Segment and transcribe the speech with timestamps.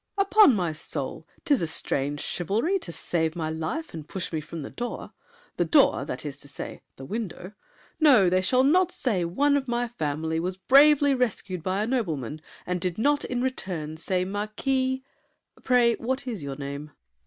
[0.17, 1.27] Upon my soul!
[1.45, 5.13] 'Tis a strange chivalry To save my life and push me from the door!
[5.57, 7.51] The door—that is to say, the window!
[7.99, 12.41] No, They shall not say one of my family Was bravely rescued by a nobleman
[12.65, 15.03] And did not in return say "Marquis—"
[15.61, 16.89] Pray, What is your name?